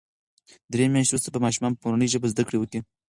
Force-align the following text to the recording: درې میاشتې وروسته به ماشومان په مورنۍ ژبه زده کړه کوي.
درې 0.73 0.85
میاشتې 0.93 1.11
وروسته 1.11 1.29
به 1.33 1.43
ماشومان 1.45 1.71
په 1.73 1.81
مورنۍ 1.85 2.07
ژبه 2.13 2.31
زده 2.33 2.43
کړه 2.47 2.57
کوي. 2.61 2.79